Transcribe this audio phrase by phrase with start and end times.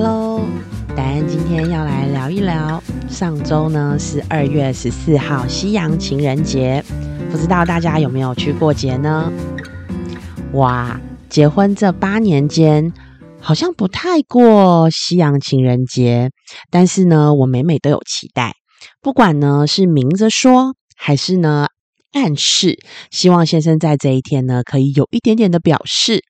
[0.00, 0.46] Hello，
[0.96, 2.80] 答案今天要来聊一聊。
[3.08, 6.84] 上周呢是二月十四号，西洋情人节，
[7.32, 9.32] 不知道大家有没有去过节呢？
[10.52, 12.92] 哇，结婚这八年间，
[13.40, 16.30] 好像不太过西洋情人节，
[16.70, 18.54] 但是呢，我每每都有期待，
[19.02, 21.66] 不管呢是明着说，还是呢
[22.12, 22.78] 暗示，
[23.10, 26.22] 希望先生在这一天呢可以有一点点的表示。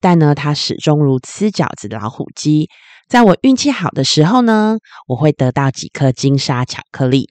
[0.00, 2.68] 但呢，他始终如吃饺子的老虎机。
[3.08, 7.28] 在我运气好的时候呢，我会得到几颗金沙巧克力。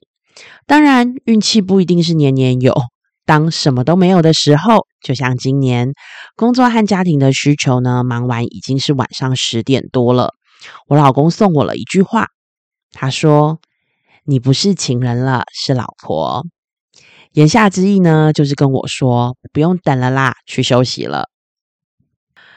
[0.66, 2.74] 当然，运气不一定是年年有。
[3.24, 5.92] 当什么都没有的时候，就像今年，
[6.34, 10.34] 工作和家庭的需求呢，忙完已经是晚上十点多了。
[10.88, 12.26] 我老公送我了一句话，
[12.92, 13.60] 他说
[14.24, 16.44] ：“你不是情人了，是老婆。”
[17.32, 21.28] 言下之意呢，就是跟我说不用等了啦，去休息了。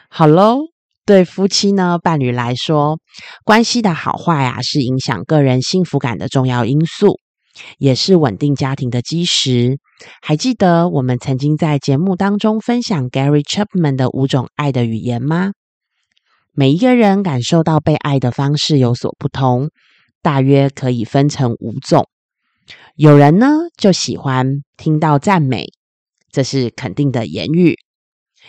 [0.10, 0.60] 好喽，
[1.06, 3.00] 对夫妻呢，伴侣来说，
[3.44, 7.20] 关系的好坏啊，是影响个人幸福感的重要因素，
[7.78, 9.78] 也是稳定家庭的基石。
[10.24, 15.52] 还记得我们曾经在节目当中分享 Gary Chapman 的五种爱的语言吗？
[16.54, 19.70] 每一个人感受到被爱的方式有所不同，
[20.24, 22.10] 大约可以分成五种。
[22.96, 25.68] 有人呢，就喜欢听到赞美，
[26.32, 27.76] 这是肯定的言语。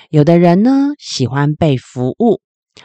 [0.09, 2.41] 有的人呢喜欢被服务，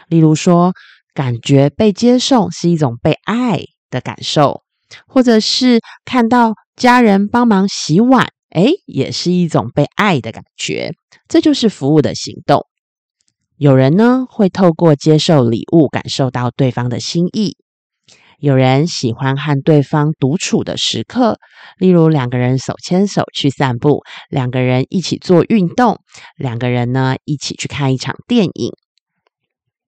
[0.07, 0.73] 例如说，
[1.13, 4.61] 感觉被接受是一种被爱的感受，
[5.07, 10.93] 或者是看到家人帮忙洗碗，诶，也是一种被爱的感觉。
[11.27, 12.65] 这就是服务的行动。
[13.57, 17.57] 有人呢会透过接受礼物感受到对方的心意。
[18.39, 21.37] 有人喜欢和对方独处的时刻，
[21.77, 25.99] 例如两个人手牵手去散步，两个人一起做运动，
[26.37, 28.71] 两个人呢一起去看一场电影。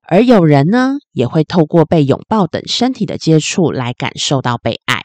[0.08, 5.02] 而有人呢也会透过被拥抱等身体的接触来感受到被爱。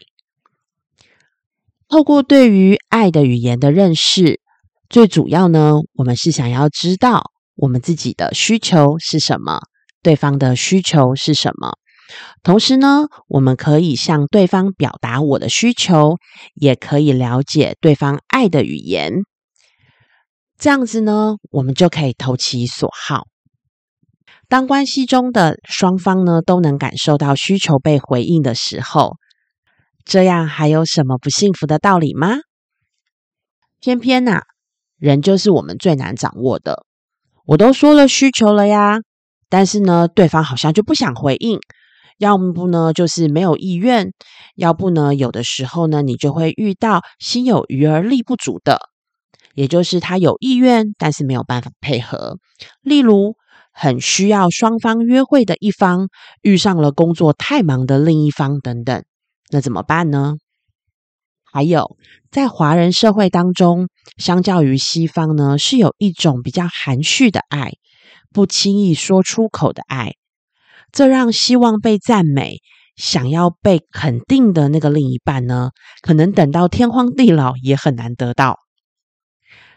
[1.88, 4.40] 透过对于爱的语言的认识，
[4.90, 9.60] 最主要呢，我们是想要知道我们自己的需求是什么，
[10.02, 11.78] 对方的需求是什么。
[12.42, 16.16] 同时呢，我们可以向对方表达我的需求，
[16.54, 19.22] 也可以了解对方爱的语言。
[20.58, 23.26] 这样子呢，我们就可以投其所好。
[24.48, 29.16] 当关系中的双方呢都能感受到需求被回应的时候，
[30.06, 32.38] 这样还有什么不幸福的道理吗？
[33.78, 34.40] 偏偏呐，
[34.98, 36.84] 人就是我们最难掌握的。
[37.44, 39.00] 我都说了需求了呀，
[39.50, 41.58] 但是呢，对方好像就不想回应。
[42.16, 44.08] 要不呢，就是没有意愿；
[44.56, 48.80] 要不呢，有的时候呢，你就会遇到心有余而力不足的，
[49.54, 52.38] 也就是他有意愿，但是没有办法配合。
[52.82, 53.36] 例如，
[53.80, 56.08] 很需要双方约会的一方，
[56.42, 59.04] 遇上了工作太忙的另一方等等，
[59.50, 60.34] 那怎么办呢？
[61.44, 61.96] 还有，
[62.32, 67.74] 在华人社会当中，相较于西方呢，是有一种比较含蓄的爱，
[68.32, 70.14] 不轻易说出口的爱。
[70.90, 72.56] 这让希望被赞美、
[72.96, 75.70] 想要被肯定的那个另一半呢，
[76.02, 78.58] 可能等到天荒地老也很难得到。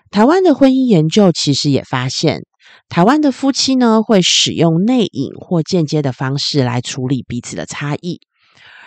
[0.10, 2.42] 台湾的婚姻研究其实也发现，
[2.90, 8.20] 台湾的夫妻呢会使用内隐或间接的方式来处理彼此的差异，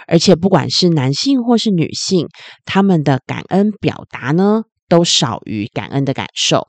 [0.07, 2.29] 而且不管是男性或是女性，
[2.65, 6.67] 他们的感恩表达呢都少于感恩的感受。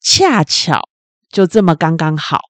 [0.00, 0.82] 恰巧
[1.30, 2.40] 就这么刚刚好。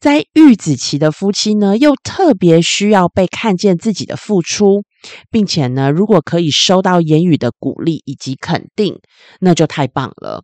[0.00, 4.82] 在育子期的夫妻呢，又特别需要被看见自己的付出，
[5.30, 8.98] 并且呢，如果可以收到言语的鼓励以及肯定，
[9.40, 10.42] 那就太棒了。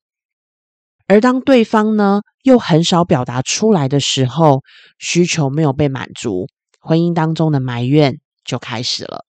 [1.06, 4.62] 而当对方呢，又很少表达出来的时候，
[4.98, 6.46] 需求没有被满足，
[6.80, 9.24] 婚姻当中的埋怨就开始了。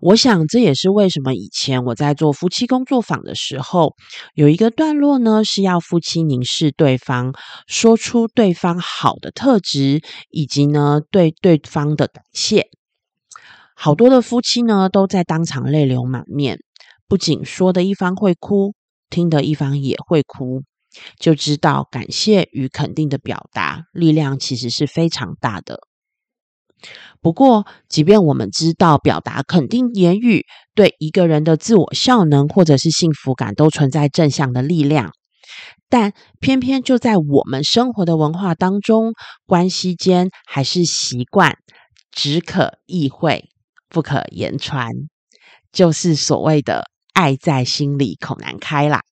[0.00, 3.94] 我想，这也是为什么以前我在做夫妻工作坊的时候，
[4.32, 7.34] 有一个段落呢，是要夫妻凝视对方，
[7.66, 10.00] 说出对方好的特质，
[10.30, 12.68] 以及呢对对方的感谢。
[13.74, 16.60] 好多的夫妻呢，都在当场泪流满面，
[17.06, 18.72] 不仅说的一方会哭，
[19.10, 20.62] 听的一方也会哭，
[21.18, 25.80] 就知道感谢与肯定的表达力量其实是非常大的。
[27.20, 35.12] 不过，即便我们知道表达肯定言语对一个人的自我效能或者是幸福感都存在正向的力量，
[35.90, 39.12] 但偏偏就在我们生活的文化当中，
[39.44, 41.58] 关系间还是习惯
[42.10, 43.50] 只可意会
[43.90, 44.88] 不可言传，
[45.70, 49.02] 就是所谓的爱在心里口难开啦。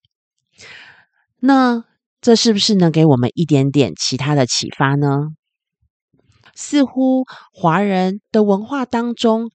[1.41, 1.85] 那
[2.21, 5.29] 这是不是能给我们一点点其他的启发呢？
[6.55, 9.51] 似乎华人的文化当中，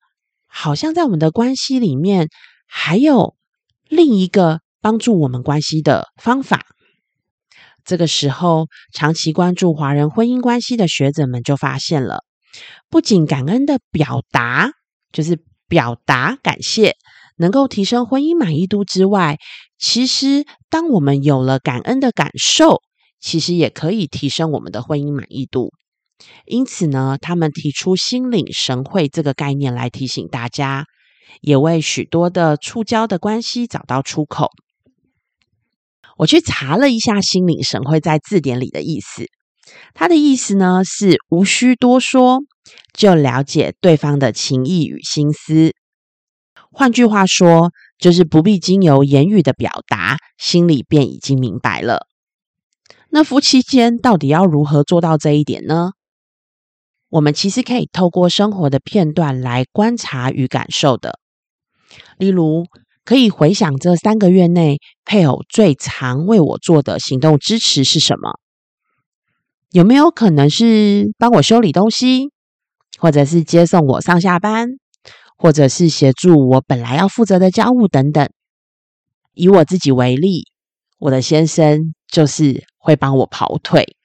[0.48, 2.30] 好像在我们的关系里面，
[2.66, 3.36] 还有
[3.90, 6.66] 另一个帮助我们关系的方法。
[7.84, 12.24] 这个时候，长期关注华人婚姻关系的学者们就发现了，
[12.90, 14.72] 不仅感恩的表达，
[15.12, 16.96] 就是表达感谢，
[17.38, 19.38] 能够提升婚姻满意度之外，
[19.78, 22.82] 其实当我们有了感恩的感受，
[23.20, 25.72] 其实也可以提升我们的婚姻满意度。
[26.46, 30.86] 因此呢，他们提出心领神会这个概念来提醒大家，
[31.42, 34.50] 也为许多的触礁的关系找到出口。
[36.18, 39.26] 我去查了一下“心领神会”在字典里的意思，
[39.94, 42.42] 它的意思呢是无需多说
[42.94, 45.74] 就了解对方的情意与心思。
[46.74, 52.08] 换句话说，就是不必经由言语的表达，心里便已经明白了。
[53.10, 55.92] 那夫妻间到底要如何做到这一点呢？
[57.10, 61.20] 我们其实可以透过生活的片段来观察与感受的，
[62.18, 62.66] 例如。
[63.06, 68.40] 可以回想这三个月内配偶最常为我做的行动支持是什么？
[69.72, 72.30] 有没有可能是帮我修理东西，
[72.98, 74.70] 或者是接送我上下班，
[75.44, 78.30] 或者是协助我本来要负责的家务等等？
[79.34, 80.46] 以我自己为例，
[81.00, 83.98] 我的先生就是会帮我跑腿。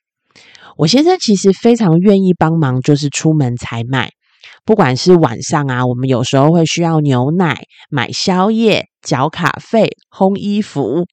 [0.77, 4.11] 我先生其实非常愿意帮忙，就是出门采买。
[4.65, 11.07] 不管是晚上啊，我们有时候会需要牛奶、买宵夜、缴卡费、烘衣服，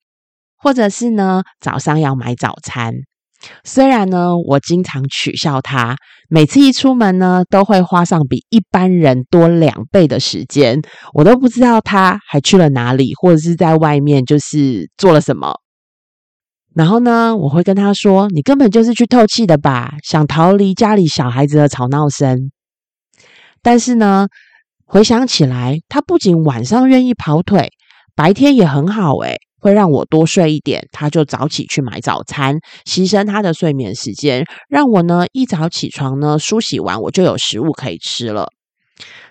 [0.57, 2.95] 或者是呢早上要买早餐。
[3.63, 5.95] 虽然呢，我经常取笑他，
[6.29, 10.81] 每次一出门呢，都会花上比一般人多两倍的时间，
[11.13, 15.53] 我都不知道他还去了哪里，或者是在外面就是做了什么。
[16.73, 22.51] 然后呢，我会跟他说：“你根本就是去透气的吧，想逃离家里小孩子的吵闹声。”
[23.63, 24.27] 但是呢，
[24.85, 27.69] 回想起来，他不仅晚上愿意跑腿，
[28.13, 38.51] 白天也很好诶，会让我多睡一点，他就早起去买早餐，牺牲他的睡眠时间，让我呢一早起床呢梳洗完，我就有食物可以吃了。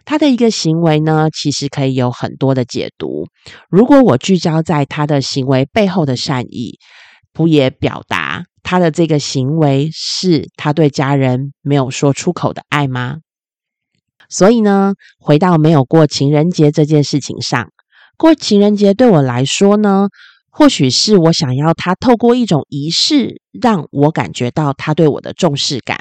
[0.04, 3.28] 他的一个行为呢，其实可以有很多的解读。
[3.70, 6.80] 如果我聚焦在他的行为背后的善意，
[7.32, 13.18] 不也表达他的这个行为是他对家人没有说出口的爱吗？
[14.28, 17.68] 所以呢，回到没有过情人节这件事情上，
[18.16, 20.08] 过情人节对我来说呢，
[20.50, 25.98] 或许是我想要他透过一种仪式，让我感觉到他对我的重视感。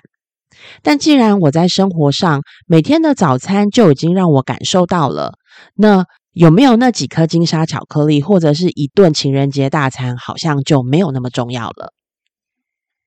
[0.81, 5.33] 但既然我在生活上每天的早餐就已经让我感受到了，
[5.75, 11.91] 那有没有那几颗金沙巧克力，或者是一顿情人节大餐，好像就没有那么重要了。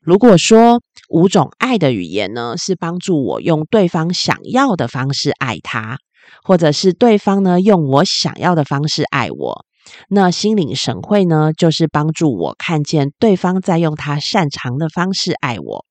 [0.01, 5.99] 如果说五种爱的语言呢，是帮助我用对方想要的方式爱他，
[6.43, 9.65] 或者是对方呢用我想要的方式爱我，
[10.09, 15.85] 那心领神会呢，就是帮助我看见对方在用他擅长的方式爱我。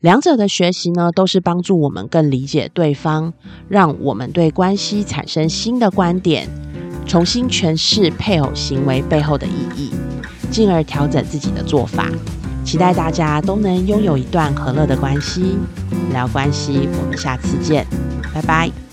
[0.00, 3.32] 两者的学习呢，都是帮助我们更理解对方，
[3.68, 6.46] 让我们对关系产生新的观点，
[7.06, 9.90] 重新诠释配偶行为背后的意义，
[10.50, 12.10] 进而调整自己的做法。
[12.64, 15.56] 期待大家都能拥有一段和乐的关系，
[16.10, 17.86] 聊关系，我们下次见，
[18.34, 18.83] 拜拜。